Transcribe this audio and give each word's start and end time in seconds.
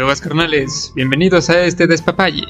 Yogas 0.00 0.22
carnales, 0.22 0.92
bienvenidos 0.94 1.50
a 1.50 1.62
este 1.62 1.86
despapalle. 1.86 2.46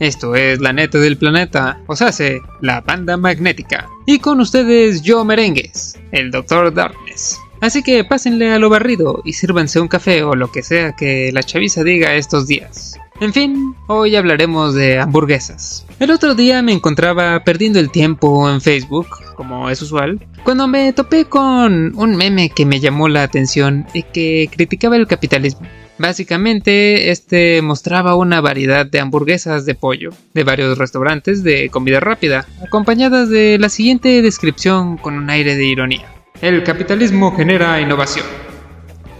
Esto 0.00 0.34
es 0.34 0.58
la 0.58 0.72
neta 0.72 0.98
del 0.98 1.16
planeta, 1.16 1.80
os 1.86 2.02
hace 2.02 2.40
la 2.60 2.80
banda 2.80 3.16
magnética. 3.16 3.88
Y 4.04 4.18
con 4.18 4.40
ustedes 4.40 5.02
yo 5.02 5.24
merengues, 5.24 5.96
el 6.10 6.32
Dr. 6.32 6.74
Darkness. 6.74 7.38
Así 7.60 7.84
que 7.84 8.02
pásenle 8.02 8.50
a 8.50 8.58
lo 8.58 8.68
barrido 8.68 9.22
y 9.24 9.34
sírvanse 9.34 9.78
un 9.78 9.86
café 9.86 10.24
o 10.24 10.34
lo 10.34 10.50
que 10.50 10.64
sea 10.64 10.90
que 10.96 11.30
la 11.32 11.44
chaviza 11.44 11.84
diga 11.84 12.14
estos 12.14 12.48
días. 12.48 12.98
En 13.20 13.32
fin, 13.32 13.76
hoy 13.86 14.16
hablaremos 14.16 14.74
de 14.74 14.98
hamburguesas. 14.98 15.86
El 16.00 16.10
otro 16.10 16.34
día 16.34 16.62
me 16.62 16.72
encontraba 16.72 17.44
perdiendo 17.44 17.78
el 17.78 17.92
tiempo 17.92 18.50
en 18.50 18.60
Facebook, 18.60 19.06
como 19.36 19.70
es 19.70 19.80
usual, 19.82 20.18
cuando 20.42 20.66
me 20.66 20.92
topé 20.92 21.26
con 21.26 21.96
un 21.96 22.16
meme 22.16 22.50
que 22.50 22.66
me 22.66 22.80
llamó 22.80 23.08
la 23.08 23.22
atención 23.22 23.86
y 23.94 24.02
que 24.02 24.50
criticaba 24.52 24.96
el 24.96 25.06
capitalismo. 25.06 25.68
Básicamente, 25.98 27.10
este 27.10 27.60
mostraba 27.60 28.14
una 28.14 28.40
variedad 28.40 28.86
de 28.86 29.00
hamburguesas 29.00 29.66
de 29.66 29.74
pollo 29.74 30.10
de 30.32 30.44
varios 30.44 30.78
restaurantes 30.78 31.42
de 31.42 31.70
comida 31.70 31.98
rápida, 31.98 32.46
acompañadas 32.64 33.28
de 33.28 33.58
la 33.58 33.68
siguiente 33.68 34.22
descripción 34.22 34.96
con 34.96 35.14
un 35.14 35.28
aire 35.28 35.56
de 35.56 35.66
ironía. 35.66 36.06
El 36.40 36.62
capitalismo 36.62 37.34
genera 37.34 37.80
innovación. 37.80 38.24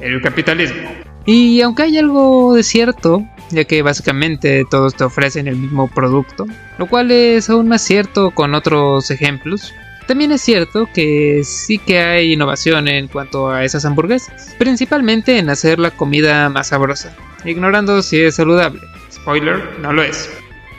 El 0.01 0.23
capitalismo. 0.23 0.88
Y 1.27 1.60
aunque 1.62 1.82
hay 1.82 1.98
algo 1.98 2.54
de 2.54 2.62
cierto, 2.62 3.24
ya 3.51 3.65
que 3.65 3.82
básicamente 3.82 4.65
todos 4.70 4.95
te 4.95 5.02
ofrecen 5.02 5.48
el 5.48 5.56
mismo 5.56 5.88
producto, 5.88 6.46
lo 6.79 6.87
cual 6.87 7.10
es 7.10 7.51
aún 7.51 7.68
más 7.68 7.82
cierto 7.82 8.30
con 8.30 8.54
otros 8.54 9.10
ejemplos, 9.10 9.74
también 10.09 10.33
es 10.33 10.41
cierto 10.41 10.89
que 10.93 11.43
sí 11.45 11.77
que 11.77 12.01
hay 12.01 12.32
innovación 12.32 12.88
en 12.88 13.09
cuanto 13.09 13.51
a 13.51 13.63
esas 13.63 13.85
hamburguesas, 13.85 14.57
principalmente 14.59 15.38
en 15.38 15.51
hacer 15.51 15.79
la 15.79 15.91
comida 15.91 16.49
más 16.49 16.69
sabrosa, 16.69 17.15
ignorando 17.45 18.01
si 18.01 18.23
es 18.23 18.37
saludable. 18.37 18.80
Spoiler, 19.13 19.63
no 19.80 19.93
lo 19.93 20.02
es. 20.02 20.30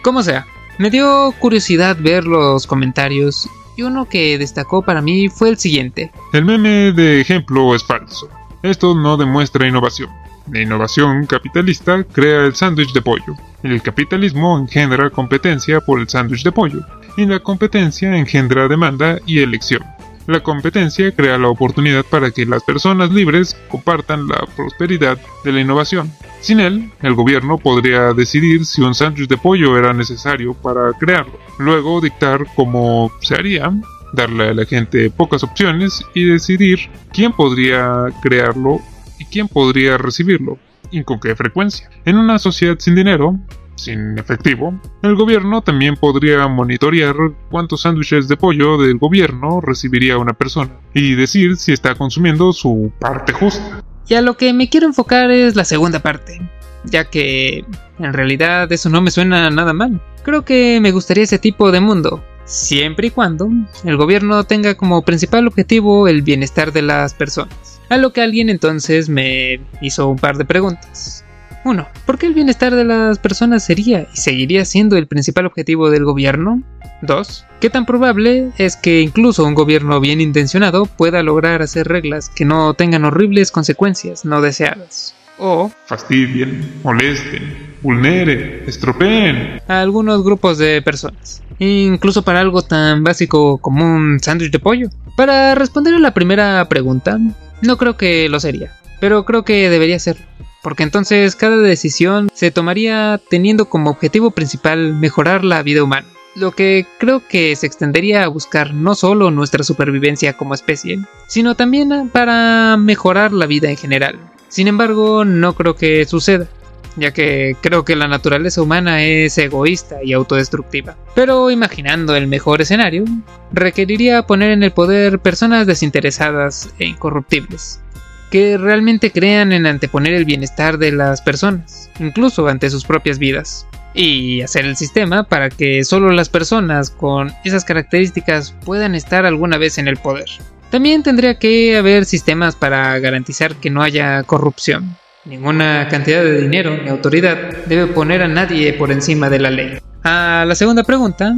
Como 0.02 0.24
sea, 0.24 0.48
me 0.80 0.90
dio 0.90 1.32
curiosidad 1.38 1.96
ver 2.00 2.26
los 2.26 2.66
comentarios 2.66 3.48
y 3.78 3.84
uno 3.84 4.10
que 4.10 4.40
destacó 4.40 4.82
para 4.82 5.00
mí 5.00 5.30
fue 5.30 5.50
el 5.50 5.60
siguiente. 5.60 6.12
El 6.34 6.46
meme 6.46 6.92
de 6.92 7.22
ejemplo 7.22 7.76
es 7.76 7.84
falso. 7.84 8.30
Esto 8.64 8.96
no 8.96 9.16
demuestra 9.16 9.68
innovación. 9.68 10.10
La 10.52 10.62
innovación 10.62 11.28
capitalista 11.28 12.04
crea 12.04 12.46
el 12.46 12.56
sándwich 12.56 12.94
de 12.94 13.02
pollo. 13.04 13.36
El 13.62 13.80
capitalismo 13.84 14.58
engendra 14.58 15.12
competencia 15.12 15.80
por 15.82 16.00
el 16.00 16.10
sándwich 16.10 16.44
de 16.44 16.52
pollo 16.52 16.84
y 17.20 17.26
la 17.26 17.40
competencia 17.40 18.16
engendra 18.16 18.70
demanda 18.70 19.20
y 19.26 19.40
elección. 19.40 19.84
La 20.26 20.42
competencia 20.42 21.12
crea 21.14 21.38
la 21.38 21.50
oportunidad 21.50 22.06
para 22.06 22.32
que 22.32 22.46
las 22.46 22.64
personas 22.64 23.12
libres 23.12 23.58
compartan 23.68 24.30
la 24.30 24.48
prosperidad 24.56 25.20
de 25.44 25.52
la 25.52 25.60
innovación. 25.60 26.10
Sin 26.40 26.62
él, 26.62 26.90
el 27.02 27.16
gobierno 27.16 27.58
podría 27.58 28.14
decidir 28.14 28.66
si 28.66 28.82
un 28.82 28.96
sándwich 28.96 29.28
de 29.28 29.36
pollo 29.36 29.78
era 29.78 29.92
necesario 29.92 30.54
para 30.54 30.94
crearlo, 30.94 31.38
luego 31.58 32.00
dictar 32.00 32.46
cómo 32.56 33.12
se 33.20 33.36
haría, 33.36 33.70
darle 34.14 34.50
a 34.50 34.54
la 34.54 34.66
gente 34.66 35.10
pocas 35.10 35.44
opciones 35.44 36.02
y 36.14 36.24
decidir 36.24 36.90
quién 37.12 37.34
podría 37.34 38.06
crearlo 38.22 38.80
y 39.20 39.26
quién 39.26 39.50
podría 39.50 39.98
recibirlo 39.98 40.58
y 40.90 41.04
con 41.04 41.20
qué 41.20 41.36
frecuencia. 41.36 41.90
En 42.06 42.18
una 42.18 42.40
sociedad 42.40 42.78
sin 42.80 42.96
dinero, 42.96 43.38
sin 43.80 44.18
efectivo, 44.18 44.80
el 45.02 45.16
gobierno 45.16 45.62
también 45.62 45.96
podría 45.96 46.48
monitorear 46.48 47.16
cuántos 47.50 47.82
sándwiches 47.82 48.28
de 48.28 48.38
pollo 48.38 48.78
del 48.78 48.98
gobierno 48.98 49.62
recibiría 49.62 50.18
una 50.18 50.34
persona 50.34 50.72
y 50.94 51.16
decir 51.16 51.58
si 51.58 51.74
está 51.74 51.96
consumiendo 51.96 52.54
su 52.54 52.92
parte 53.00 53.34
justa. 53.34 53.84
Y 54.08 54.16
a 54.16 54.22
lo 54.22 54.38
que 54.38 54.54
me 54.54 54.70
quiero 54.70 54.88
enfocar 54.88 55.32
es 55.32 55.56
la 55.56 55.66
segunda 55.66 56.00
parte, 56.00 56.42
ya 56.84 57.06
que 57.06 57.64
en 58.00 58.14
realidad 58.14 58.72
eso 58.72 58.90
no 58.90 59.02
me 59.02 59.12
suena 59.12 59.50
nada 59.50 59.74
mal. 59.74 60.02
Creo 60.24 60.44
que 60.44 60.80
me 60.82 60.92
gustaría 60.92 61.24
ese 61.24 61.40
tipo 61.40 61.72
de 61.72 61.80
mundo, 61.80 62.24
siempre 62.46 63.08
y 63.08 63.12
cuando 63.12 63.50
el 63.84 63.98
gobierno 63.98 64.44
tenga 64.44 64.76
como 64.76 65.04
principal 65.04 65.48
objetivo 65.48 66.08
el 66.08 66.24
bienestar 66.24 66.74
de 66.74 66.82
las 66.82 67.14
personas. 67.14 67.80
A 67.90 67.98
lo 67.98 68.12
que 68.12 68.22
alguien 68.22 68.50
entonces 68.50 69.10
me 69.10 69.62
hizo 69.82 70.08
un 70.08 70.18
par 70.18 70.38
de 70.38 70.46
preguntas. 70.46 71.24
1. 71.66 71.88
¿Por 72.06 72.18
qué 72.18 72.28
el 72.28 72.34
bienestar 72.34 72.74
de 72.76 72.86
las 72.86 73.20
personas 73.20 73.64
sería 73.64 74.08
y 74.14 74.18
seguiría 74.18 74.66
siendo 74.66 74.98
el 74.98 75.08
principal 75.08 75.46
objetivo 75.46 75.90
del 75.90 76.06
gobierno? 76.06 76.62
2. 77.02 77.46
¿Qué 77.60 77.70
tan 77.70 77.86
probable 77.86 78.52
es 78.58 78.76
que 78.76 79.02
incluso 79.02 79.44
un 79.46 79.56
gobierno 79.56 80.00
bien 80.00 80.22
intencionado 80.22 80.86
pueda 80.86 81.24
lograr 81.24 81.62
hacer 81.62 81.88
reglas 81.88 82.30
que 82.30 82.46
no 82.46 82.74
tengan 82.74 83.06
horribles 83.06 83.52
consecuencias 83.52 84.26
no 84.26 84.42
deseadas? 84.42 85.16
O 85.38 85.72
fastidien, 85.86 86.80
molesten, 86.84 87.76
vulneren, 87.82 88.64
estropeen 88.68 89.62
a 89.70 89.82
algunos 89.82 90.22
grupos 90.24 90.58
de 90.58 90.82
personas, 90.82 91.42
incluso 91.60 92.24
para 92.24 92.42
algo 92.42 92.62
tan 92.62 93.06
básico 93.06 93.58
como 93.60 93.86
un 93.86 94.20
sándwich 94.20 94.52
de 94.52 94.60
pollo. 94.60 94.90
Para 95.16 95.56
responder 95.56 95.94
a 95.94 96.00
la 96.00 96.14
primera 96.14 96.68
pregunta, 96.68 97.18
no 97.62 97.78
creo 97.78 97.96
que 97.96 98.28
lo 98.28 98.42
sería, 98.42 98.74
pero 99.00 99.24
creo 99.24 99.46
que 99.46 99.70
debería 99.70 99.98
serlo 100.00 100.26
porque 100.62 100.84
entonces 100.84 101.36
cada 101.36 101.58
decisión 101.58 102.30
se 102.34 102.52
tomaría 102.52 103.20
teniendo 103.30 103.70
como 103.70 103.90
objetivo 103.90 104.32
principal 104.32 104.94
mejorar 104.94 105.44
la 105.44 105.64
vida 105.64 105.84
humana, 105.84 106.08
lo 106.36 106.52
que 106.52 106.86
creo 107.00 107.22
que 107.28 107.56
se 107.56 107.68
extendería 107.68 108.24
a 108.24 108.28
buscar 108.28 108.74
no 108.74 108.96
solo 108.96 109.32
nuestra 109.32 109.64
supervivencia 109.64 110.34
como 110.34 110.54
especie, 110.54 111.00
sino 111.28 111.56
también 111.56 112.10
para 112.10 112.78
mejorar 112.78 113.34
la 113.34 113.46
vida 113.46 113.70
en 113.70 113.78
general. 113.78 114.20
Sin 114.48 114.68
embargo, 114.68 115.26
no 115.26 115.54
creo 115.54 115.76
que 115.76 116.06
suceda, 116.06 116.48
ya 116.96 117.12
que 117.12 117.56
creo 117.62 117.86
que 117.86 117.96
la 117.96 118.08
naturaleza 118.08 118.62
humana 118.62 119.04
es 119.04 119.38
egoísta 119.38 120.04
y 120.04 120.14
autodestructiva. 120.14 120.98
Pero 121.14 121.52
imaginando 121.52 122.16
el 122.16 122.28
mejor 122.28 122.62
escenario, 122.62 123.06
requeriría 123.52 124.24
poner 124.24 124.52
en 124.52 124.64
el 124.64 124.72
poder 124.72 125.20
personas 125.20 125.68
desinteresadas 125.68 126.70
e 126.80 126.86
incorruptibles, 126.86 127.82
que 128.30 128.58
realmente 128.58 129.12
crean 129.12 129.52
en 129.52 129.66
anteponer 129.66 130.14
el 130.14 130.26
bienestar 130.26 130.78
de 130.78 130.92
las 130.92 131.22
personas, 131.22 131.90
incluso 132.00 132.48
ante 132.48 132.70
sus 132.70 132.86
propias 132.86 133.20
vidas, 133.20 133.68
y 133.94 134.42
hacer 134.42 134.66
el 134.66 134.76
sistema 134.76 135.24
para 135.24 135.50
que 135.50 135.84
solo 135.84 136.12
las 136.12 136.30
personas 136.30 136.90
con 136.90 137.32
esas 137.44 137.66
características 137.66 138.54
puedan 138.66 138.96
estar 138.96 139.26
alguna 139.26 139.58
vez 139.58 139.78
en 139.78 139.88
el 139.88 139.98
poder. 139.98 140.30
También 140.70 141.02
tendría 141.02 141.40
que 141.40 141.78
haber 141.78 142.06
sistemas 142.06 142.56
para 142.56 142.98
garantizar 143.00 143.56
que 143.56 143.72
no 143.72 143.82
haya 143.82 144.22
corrupción. 144.24 144.96
Ninguna 145.26 145.88
cantidad 145.90 146.24
de 146.24 146.42
dinero 146.42 146.78
ni 146.82 146.90
autoridad 146.90 147.66
debe 147.66 147.88
poner 147.88 148.22
a 148.22 148.28
nadie 148.28 148.74
por 148.74 148.92
encima 148.92 149.30
de 149.30 149.40
la 149.40 149.50
ley. 149.50 149.80
A 150.04 150.46
la 150.48 150.56
segunda 150.56 150.84
pregunta, 150.84 151.36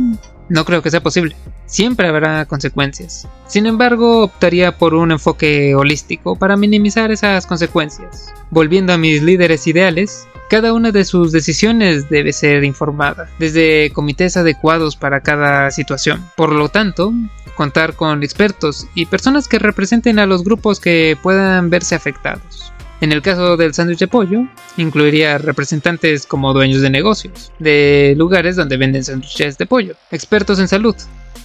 no 0.51 0.65
creo 0.65 0.81
que 0.81 0.91
sea 0.91 1.01
posible. 1.01 1.35
Siempre 1.65 2.07
habrá 2.07 2.45
consecuencias. 2.45 3.25
Sin 3.47 3.65
embargo, 3.65 4.23
optaría 4.23 4.77
por 4.77 4.93
un 4.93 5.13
enfoque 5.13 5.73
holístico 5.75 6.35
para 6.35 6.57
minimizar 6.57 7.09
esas 7.09 7.45
consecuencias. 7.47 8.33
Volviendo 8.49 8.91
a 8.91 8.97
mis 8.97 9.23
líderes 9.23 9.65
ideales, 9.67 10.27
cada 10.49 10.73
una 10.73 10.91
de 10.91 11.05
sus 11.05 11.31
decisiones 11.31 12.09
debe 12.09 12.33
ser 12.33 12.65
informada, 12.65 13.29
desde 13.39 13.91
comités 13.93 14.35
adecuados 14.35 14.97
para 14.97 15.21
cada 15.21 15.71
situación. 15.71 16.29
Por 16.35 16.51
lo 16.51 16.67
tanto, 16.67 17.13
contar 17.55 17.95
con 17.95 18.21
expertos 18.21 18.87
y 18.93 19.05
personas 19.05 19.47
que 19.47 19.59
representen 19.59 20.19
a 20.19 20.25
los 20.25 20.43
grupos 20.43 20.81
que 20.81 21.17
puedan 21.23 21.69
verse 21.69 21.95
afectados. 21.95 22.70
En 23.01 23.11
el 23.11 23.23
caso 23.23 23.57
del 23.57 23.73
sándwich 23.73 23.97
de 23.97 24.07
pollo, 24.07 24.47
incluiría 24.77 25.39
representantes 25.39 26.27
como 26.27 26.53
dueños 26.53 26.81
de 26.81 26.91
negocios, 26.91 27.51
de 27.57 28.13
lugares 28.15 28.55
donde 28.55 28.77
venden 28.77 29.03
sándwiches 29.03 29.57
de 29.57 29.65
pollo, 29.65 29.95
expertos 30.11 30.59
en 30.59 30.67
salud, 30.67 30.95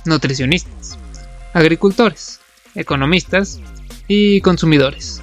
nutricionistas, 0.04 0.98
agricultores, 1.54 2.40
economistas 2.74 3.58
y 4.06 4.42
consumidores. 4.42 5.22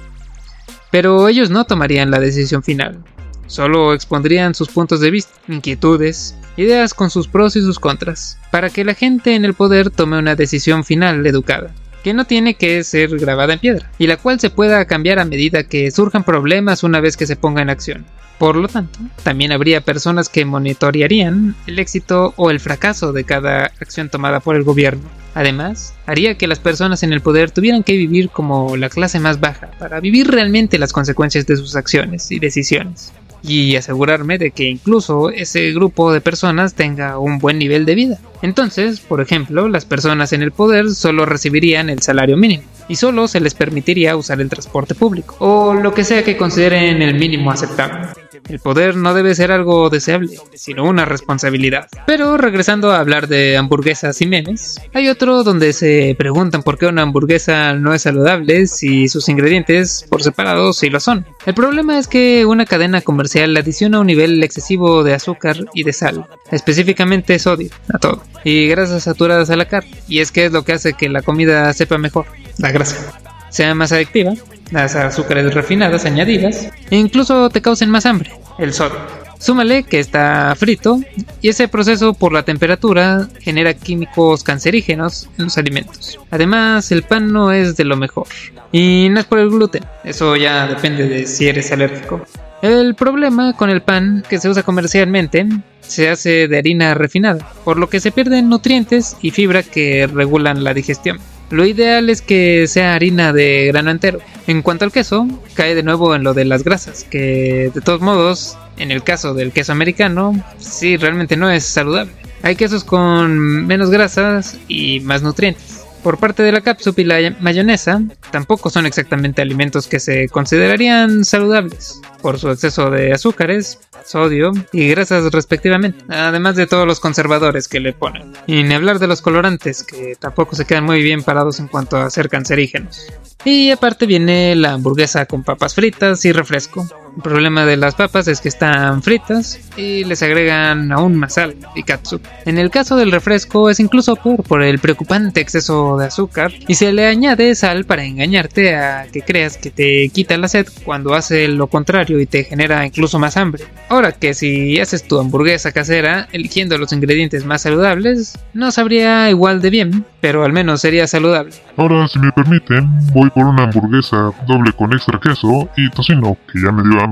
Pero 0.90 1.28
ellos 1.28 1.50
no 1.50 1.66
tomarían 1.66 2.10
la 2.10 2.18
decisión 2.18 2.64
final, 2.64 2.98
solo 3.46 3.94
expondrían 3.94 4.56
sus 4.56 4.68
puntos 4.68 4.98
de 4.98 5.12
vista, 5.12 5.32
inquietudes, 5.46 6.34
ideas 6.56 6.94
con 6.94 7.10
sus 7.10 7.28
pros 7.28 7.54
y 7.54 7.60
sus 7.60 7.78
contras, 7.78 8.38
para 8.50 8.70
que 8.70 8.84
la 8.84 8.94
gente 8.94 9.36
en 9.36 9.44
el 9.44 9.54
poder 9.54 9.90
tome 9.90 10.18
una 10.18 10.34
decisión 10.34 10.82
final 10.82 11.24
educada 11.24 11.72
que 12.04 12.14
no 12.14 12.26
tiene 12.26 12.54
que 12.54 12.84
ser 12.84 13.18
grabada 13.18 13.54
en 13.54 13.58
piedra, 13.58 13.90
y 13.98 14.06
la 14.06 14.18
cual 14.18 14.38
se 14.38 14.50
pueda 14.50 14.84
cambiar 14.84 15.18
a 15.18 15.24
medida 15.24 15.64
que 15.64 15.90
surjan 15.90 16.22
problemas 16.22 16.84
una 16.84 17.00
vez 17.00 17.16
que 17.16 17.26
se 17.26 17.34
ponga 17.34 17.62
en 17.62 17.70
acción. 17.70 18.04
Por 18.38 18.56
lo 18.56 18.68
tanto, 18.68 18.98
también 19.22 19.52
habría 19.52 19.80
personas 19.80 20.28
que 20.28 20.44
monitorearían 20.44 21.54
el 21.66 21.78
éxito 21.78 22.34
o 22.36 22.50
el 22.50 22.60
fracaso 22.60 23.12
de 23.12 23.24
cada 23.24 23.66
acción 23.80 24.10
tomada 24.10 24.40
por 24.40 24.54
el 24.54 24.64
gobierno. 24.64 25.08
Además, 25.34 25.94
haría 26.04 26.36
que 26.36 26.46
las 26.46 26.58
personas 26.58 27.02
en 27.02 27.12
el 27.12 27.22
poder 27.22 27.50
tuvieran 27.50 27.82
que 27.82 27.96
vivir 27.96 28.28
como 28.28 28.76
la 28.76 28.90
clase 28.90 29.18
más 29.18 29.40
baja 29.40 29.70
para 29.78 30.00
vivir 30.00 30.30
realmente 30.30 30.78
las 30.78 30.92
consecuencias 30.92 31.46
de 31.46 31.56
sus 31.56 31.74
acciones 31.74 32.30
y 32.30 32.38
decisiones 32.38 33.12
y 33.46 33.76
asegurarme 33.76 34.38
de 34.38 34.50
que 34.50 34.64
incluso 34.64 35.30
ese 35.30 35.70
grupo 35.72 36.12
de 36.12 36.22
personas 36.22 36.74
tenga 36.74 37.18
un 37.18 37.38
buen 37.38 37.58
nivel 37.58 37.84
de 37.84 37.94
vida. 37.94 38.18
Entonces, 38.42 39.00
por 39.00 39.20
ejemplo, 39.20 39.68
las 39.68 39.84
personas 39.84 40.32
en 40.32 40.42
el 40.42 40.50
poder 40.50 40.90
solo 40.90 41.26
recibirían 41.26 41.90
el 41.90 42.00
salario 42.00 42.36
mínimo 42.36 42.64
y 42.88 42.96
solo 42.96 43.28
se 43.28 43.40
les 43.40 43.54
permitiría 43.54 44.16
usar 44.16 44.40
el 44.40 44.48
transporte 44.48 44.94
público 44.94 45.36
o 45.38 45.74
lo 45.74 45.94
que 45.94 46.04
sea 46.04 46.24
que 46.24 46.36
consideren 46.36 47.02
el 47.02 47.14
mínimo 47.14 47.50
aceptable. 47.50 48.08
El 48.48 48.58
poder 48.58 48.96
no 48.96 49.14
debe 49.14 49.34
ser 49.34 49.52
algo 49.52 49.88
deseable, 49.88 50.36
sino 50.52 50.84
una 50.84 51.06
responsabilidad. 51.06 51.88
Pero 52.06 52.36
regresando 52.36 52.92
a 52.92 52.98
hablar 52.98 53.26
de 53.26 53.56
hamburguesas 53.56 54.20
y 54.20 54.26
memes, 54.26 54.78
hay 54.92 55.08
otro 55.08 55.44
donde 55.44 55.72
se 55.72 56.14
preguntan 56.18 56.62
por 56.62 56.76
qué 56.76 56.86
una 56.86 57.02
hamburguesa 57.02 57.72
no 57.72 57.94
es 57.94 58.02
saludable 58.02 58.66
si 58.66 59.08
sus 59.08 59.28
ingredientes 59.30 60.06
por 60.10 60.22
separado 60.22 60.74
sí 60.74 60.90
lo 60.90 61.00
son. 61.00 61.24
El 61.46 61.54
problema 61.54 61.98
es 61.98 62.06
que 62.06 62.44
una 62.44 62.66
cadena 62.66 63.00
comercial 63.00 63.56
adiciona 63.56 64.00
un 64.00 64.06
nivel 64.06 64.42
excesivo 64.42 65.02
de 65.02 65.14
azúcar 65.14 65.56
y 65.72 65.84
de 65.84 65.92
sal, 65.92 66.26
específicamente 66.50 67.38
sodio, 67.38 67.70
a 67.92 67.98
todo, 67.98 68.22
y 68.44 68.68
grasas 68.68 69.04
saturadas 69.04 69.50
a 69.50 69.56
la 69.56 69.68
carne, 69.68 69.96
y 70.08 70.20
es 70.20 70.30
que 70.32 70.46
es 70.46 70.52
lo 70.52 70.64
que 70.64 70.72
hace 70.72 70.92
que 70.92 71.08
la 71.08 71.22
comida 71.22 71.72
sepa 71.72 71.98
mejor, 71.98 72.26
la 72.58 72.70
grasa, 72.70 73.18
sea 73.50 73.74
más 73.74 73.92
adictiva 73.92 74.34
las 74.70 74.96
azúcares 74.96 75.52
refinadas 75.54 76.04
añadidas 76.04 76.68
e 76.90 76.96
incluso 76.96 77.48
te 77.50 77.62
causen 77.62 77.90
más 77.90 78.06
hambre, 78.06 78.32
el 78.58 78.72
sodio. 78.72 78.98
Súmale 79.38 79.82
que 79.82 80.00
está 80.00 80.54
frito 80.56 81.00
y 81.42 81.50
ese 81.50 81.68
proceso 81.68 82.14
por 82.14 82.32
la 82.32 82.44
temperatura 82.44 83.28
genera 83.40 83.74
químicos 83.74 84.42
cancerígenos 84.42 85.28
en 85.36 85.44
los 85.44 85.58
alimentos. 85.58 86.18
Además, 86.30 86.90
el 86.92 87.02
pan 87.02 87.30
no 87.30 87.52
es 87.52 87.76
de 87.76 87.84
lo 87.84 87.96
mejor. 87.96 88.26
Y 88.72 89.08
no 89.10 89.20
es 89.20 89.26
por 89.26 89.38
el 89.40 89.50
gluten, 89.50 89.84
eso 90.02 90.34
ya 90.36 90.66
depende 90.66 91.06
de 91.08 91.26
si 91.26 91.46
eres 91.46 91.70
alérgico. 91.72 92.24
El 92.62 92.94
problema 92.94 93.52
con 93.52 93.68
el 93.68 93.82
pan 93.82 94.24
que 94.28 94.38
se 94.38 94.48
usa 94.48 94.62
comercialmente 94.62 95.46
se 95.82 96.08
hace 96.08 96.48
de 96.48 96.56
harina 96.56 96.94
refinada, 96.94 97.46
por 97.64 97.76
lo 97.76 97.90
que 97.90 98.00
se 98.00 98.10
pierden 98.10 98.48
nutrientes 98.48 99.16
y 99.20 99.30
fibra 99.30 99.62
que 99.62 100.06
regulan 100.06 100.64
la 100.64 100.72
digestión. 100.72 101.18
Lo 101.50 101.64
ideal 101.66 102.10
es 102.10 102.22
que 102.22 102.66
sea 102.66 102.94
harina 102.94 103.32
de 103.32 103.66
grano 103.68 103.90
entero. 103.90 104.18
En 104.46 104.62
cuanto 104.62 104.84
al 104.84 104.92
queso, 104.92 105.26
cae 105.54 105.74
de 105.74 105.82
nuevo 105.82 106.14
en 106.14 106.22
lo 106.24 106.34
de 106.34 106.44
las 106.44 106.64
grasas, 106.64 107.04
que 107.04 107.70
de 107.74 107.80
todos 107.80 108.00
modos, 108.00 108.56
en 108.76 108.90
el 108.90 109.02
caso 109.02 109.34
del 109.34 109.52
queso 109.52 109.72
americano, 109.72 110.44
sí 110.58 110.96
realmente 110.96 111.36
no 111.36 111.50
es 111.50 111.64
saludable. 111.64 112.12
Hay 112.42 112.56
quesos 112.56 112.84
con 112.84 113.66
menos 113.66 113.90
grasas 113.90 114.58
y 114.68 115.00
más 115.00 115.22
nutrientes. 115.22 115.73
Por 116.04 116.18
parte 116.18 116.42
de 116.42 116.52
la 116.52 116.60
cápsula 116.60 116.94
y 116.98 117.04
la 117.04 117.36
mayonesa, 117.40 118.02
tampoco 118.30 118.68
son 118.68 118.84
exactamente 118.84 119.40
alimentos 119.40 119.86
que 119.86 119.98
se 119.98 120.28
considerarían 120.28 121.24
saludables, 121.24 121.98
por 122.20 122.38
su 122.38 122.50
exceso 122.50 122.90
de 122.90 123.14
azúcares, 123.14 123.80
sodio 124.04 124.52
y 124.70 124.86
grasas 124.88 125.32
respectivamente, 125.32 126.04
además 126.10 126.56
de 126.56 126.66
todos 126.66 126.86
los 126.86 127.00
conservadores 127.00 127.68
que 127.68 127.80
le 127.80 127.94
ponen. 127.94 128.34
Y 128.46 128.64
ni 128.64 128.74
hablar 128.74 128.98
de 128.98 129.06
los 129.06 129.22
colorantes, 129.22 129.82
que 129.82 130.14
tampoco 130.20 130.54
se 130.54 130.66
quedan 130.66 130.84
muy 130.84 131.00
bien 131.00 131.22
parados 131.22 131.58
en 131.58 131.68
cuanto 131.68 131.96
a 131.96 132.10
ser 132.10 132.28
cancerígenos. 132.28 133.10
Y 133.46 133.70
aparte 133.70 134.04
viene 134.04 134.54
la 134.56 134.74
hamburguesa 134.74 135.24
con 135.24 135.42
papas 135.42 135.74
fritas 135.74 136.22
y 136.26 136.32
refresco, 136.32 136.86
el 137.16 137.22
problema 137.22 137.64
de 137.64 137.76
las 137.76 137.94
papas 137.94 138.28
es 138.28 138.40
que 138.40 138.48
están 138.48 139.02
fritas 139.02 139.60
y 139.76 140.04
les 140.04 140.22
agregan 140.22 140.92
aún 140.92 141.16
más 141.16 141.34
sal 141.34 141.54
y 141.74 141.82
katsu. 141.82 142.20
En 142.44 142.58
el 142.58 142.70
caso 142.70 142.96
del 142.96 143.12
refresco 143.12 143.70
es 143.70 143.80
incluso 143.80 144.16
peor 144.16 144.42
por 144.42 144.62
el 144.62 144.78
preocupante 144.78 145.40
exceso 145.40 145.96
de 145.96 146.06
azúcar 146.06 146.52
y 146.66 146.74
se 146.74 146.92
le 146.92 147.06
añade 147.06 147.54
sal 147.54 147.84
para 147.84 148.04
engañarte 148.04 148.76
a 148.76 149.06
que 149.12 149.22
creas 149.22 149.56
que 149.56 149.70
te 149.70 150.08
quita 150.08 150.36
la 150.36 150.48
sed 150.48 150.66
cuando 150.84 151.14
hace 151.14 151.48
lo 151.48 151.68
contrario 151.68 152.20
y 152.20 152.26
te 152.26 152.44
genera 152.44 152.84
incluso 152.84 153.18
más 153.18 153.36
hambre. 153.36 153.64
Ahora 153.88 154.12
que 154.12 154.34
si 154.34 154.80
haces 154.80 155.06
tu 155.06 155.18
hamburguesa 155.18 155.72
casera 155.72 156.28
eligiendo 156.32 156.78
los 156.78 156.92
ingredientes 156.92 157.44
más 157.44 157.62
saludables, 157.62 158.38
no 158.52 158.70
sabría 158.70 159.30
igual 159.30 159.60
de 159.60 159.70
bien, 159.70 160.04
pero 160.20 160.44
al 160.44 160.52
menos 160.52 160.80
sería 160.80 161.06
saludable. 161.06 161.52
Ahora, 161.76 162.08
si 162.08 162.18
me 162.18 162.32
permiten, 162.32 162.88
voy 163.12 163.30
por 163.30 163.44
una 163.44 163.64
hamburguesa 163.64 164.30
doble 164.46 164.72
con 164.72 164.92
extra 164.92 165.20
queso 165.20 165.68
y 165.76 165.90
tocino, 165.90 166.36
que 166.52 166.62
ya 166.62 166.72
me 166.72 166.82
dio 166.82 167.03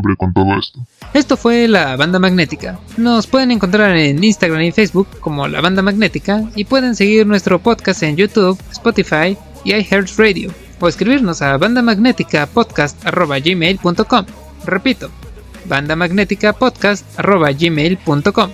Esto 1.15 1.37
fue 1.37 1.69
La 1.69 1.95
Banda 1.97 2.19
Magnética. 2.19 2.81
Nos 2.97 3.27
pueden 3.27 3.51
encontrar 3.51 3.95
en 3.97 4.25
Instagram 4.25 4.63
y 4.63 4.73
Facebook 4.73 5.09
como 5.21 5.47
La 5.49 5.61
Banda 5.61 5.83
Magnética 5.83 6.45
y 6.55 6.65
pueden 6.65 6.97
seguir 6.97 7.27
nuestro 7.27 7.59
podcast 7.59 8.03
en 8.03 8.17
YouTube, 8.17 8.59
Spotify 8.71 9.37
y 9.65 9.75
iHeartRadio 9.75 10.51
o 10.81 10.89
escribirnos 10.89 11.43
a 11.43 11.59
bandamagnéticapodcast.gmail.com 11.59 14.27
Repito, 14.65 15.11
bandamagnéticapodcast.gmail.com 15.67 18.51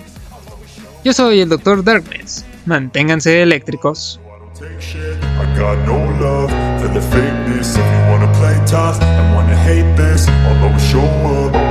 Yo 1.05 1.13
soy 1.13 1.41
el 1.41 1.49
Dr. 1.49 1.85
Darkness. 1.85 2.45
Manténganse 2.67 3.43
eléctricos. 3.43 4.21
take 4.59 4.81
shit. 4.81 5.17
I 5.23 5.45
got 5.57 5.87
no 5.87 5.99
love 6.19 6.51
for 6.81 6.89
the 6.89 6.99
fakeness. 6.99 7.77
If 7.79 7.87
you 7.95 8.11
wanna 8.11 8.33
play 8.35 8.57
tough 8.67 9.01
and 9.01 9.35
wanna 9.35 9.57
hate 9.57 9.97
this, 9.97 10.27
I'll 10.27 10.65
always 10.65 10.85
show 10.85 11.01
up. 11.01 11.68